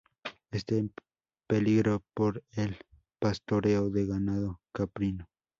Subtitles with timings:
[0.49, 0.91] Está en
[1.47, 2.75] peligro por el
[3.19, 5.29] pastoreo del ganado caprino.